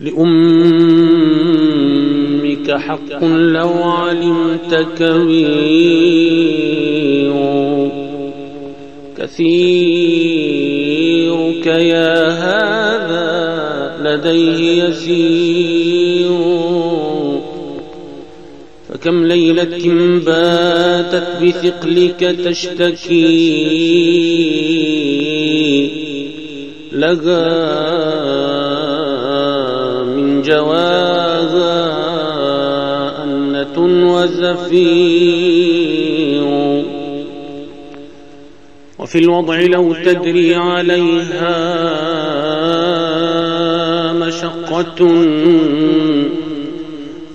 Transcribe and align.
لأمك 0.00 1.10
حق 2.70 3.24
لو 3.24 3.82
علمت 3.82 4.86
كبير 4.98 6.30
كثيرك 9.18 9.66
يا 11.66 12.28
هذا 12.28 13.30
لديه 14.02 14.84
يسير. 14.84 16.30
فكم 18.88 19.24
ليلة 19.24 19.84
باتت 20.26 21.28
بثقلك 21.42 22.20
تشتكي. 22.44 23.80
لها 26.92 28.59
من 30.40 30.46
جواها 30.46 31.84
أنة 33.24 33.76
وزفير. 34.14 35.60
وفي 38.98 39.18
الوضع 39.18 39.60
لو 39.60 39.94
تدري 39.94 40.54
عليها 40.54 41.82
مشقة 44.12 45.08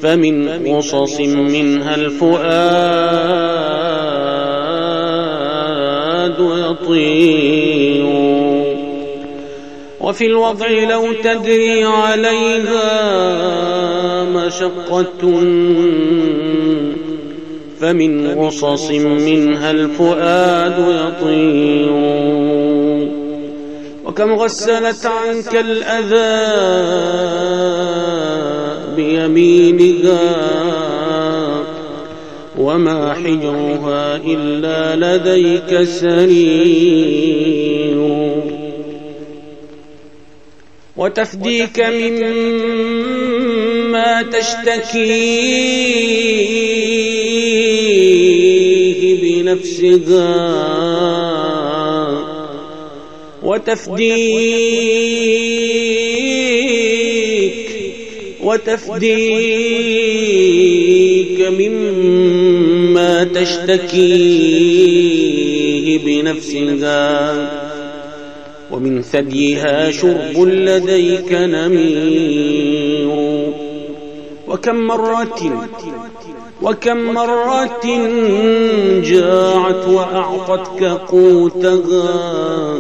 فمن 0.02 0.50
قصص 0.50 1.20
منها 1.20 1.96
الفؤاد 1.96 2.46
يطير. 6.40 8.06
وفي 10.06 10.26
الوضع 10.26 10.68
لو 10.68 11.14
تدري 11.24 11.84
عليها 11.84 12.84
مشقة 14.24 15.42
فمن 17.80 18.28
غصص 18.28 18.92
منها 18.92 19.72
الفؤاد 19.72 20.80
يطير. 20.80 21.92
وكم 24.06 24.34
غسلت 24.34 25.06
عنك 25.06 25.56
الأذى 25.56 26.56
بيمينها؟ 28.96 30.20
وما 32.58 33.14
حجرها 33.14 34.16
إلا 34.16 34.96
لديك 35.18 35.84
سرير. 35.84 37.75
وتفديك 40.98 41.80
مما 41.80 42.72
تشتكيه 47.86 49.16
بنفسها 49.22 50.36
وتفديك 56.76 57.70
وتفديك 60.16 61.40
مما 61.42 63.24
تشتكيه 63.24 64.26
بنفسها 65.98 67.65
ومن 68.72 69.02
ثديها 69.02 69.92
شرب 69.92 70.38
لديك 70.38 71.32
نمير. 71.32 73.10
وكم 74.48 74.76
مرة 74.76 75.68
وكم 76.62 76.98
مرة 76.98 77.86
جاعت 79.04 79.88
وأعطتك 79.88 80.84
قوتها. 80.84 82.76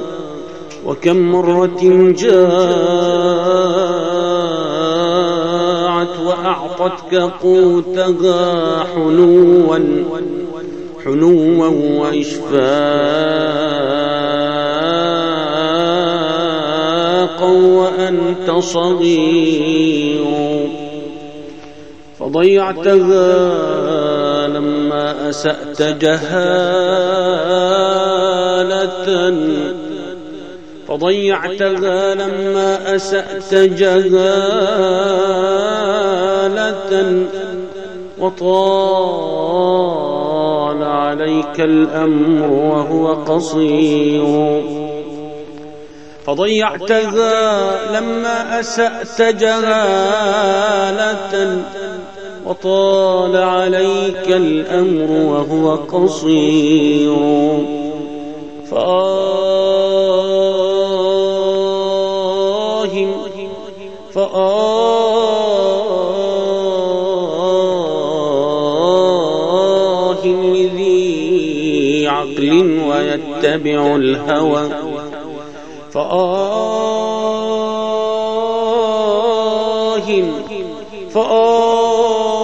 وكم 0.85 1.17
مرة 1.17 2.13
جاعت 2.17 2.45
وأعطتك 6.25 7.15
قوتها 7.15 8.83
حنوا 8.83 9.79
حنوا 11.05 11.67
وإشفاقا 11.99 13.94
وأنت 17.43 18.51
صغير 18.59 20.25
فضيعتها 22.19 23.27
لما 24.47 25.29
أسأت 25.29 25.81
جهالة 25.81 26.55
فضيعتها 30.87 32.15
لما 32.15 32.95
أسأت 32.95 33.53
جهالة 33.53 34.15
وطال 38.19 39.55
عليك 40.83 41.59
الأمر 41.59 42.51
وهو 42.51 43.13
قصير 43.13 44.84
فضيعتها 46.25 47.99
لما 47.99 48.59
أسأت 48.59 49.21
جهالة 49.21 50.83
وطال 52.45 53.35
عليك 53.35 54.27
الأمر 54.27 55.11
وهو 55.11 55.75
قصير. 55.75 57.15
فآه 58.71 60.15
فآه 64.13 64.65
لذي 70.25 72.07
عقل 72.07 72.79
ويتبع 72.89 73.95
الهوى. 73.95 74.94
فآه 75.95 77.55
فآه 81.13 82.35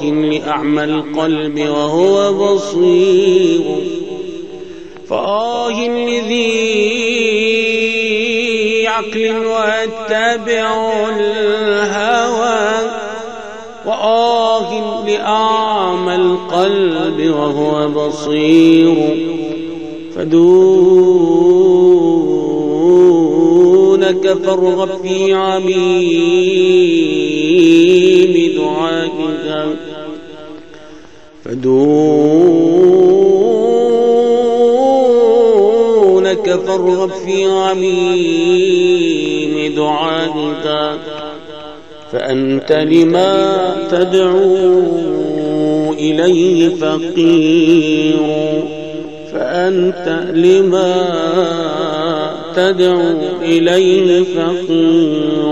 لأعمى 0.04 0.84
القلب 0.84 1.58
وهو 1.60 2.32
بصير. 2.32 3.64
فآه 5.08 5.88
لذي 5.88 6.95
عقل 8.96 9.46
واتبع 9.46 10.68
الهوى 11.08 12.90
وآه 13.86 14.70
لأعمى 15.06 16.14
القلب 16.14 17.30
وهو 17.30 17.88
بصير 17.88 18.94
فدونك 23.76 24.32
فارغب 24.44 24.88
في 25.02 25.34
عميم 25.34 25.76
دعائك 28.56 29.76
فدونك 35.96 36.50
فارغب 36.66 37.10
في 37.10 37.44
عميم 37.44 38.15
فأنت 42.12 42.72
لما 42.72 43.76
تدعو 43.90 44.82
إليه 45.92 46.68
فقير. 46.68 48.18
فأنت 49.32 50.22
لما 50.32 50.94
تدعو 52.56 53.18
إليه 53.42 54.22
فقير. 54.22 55.46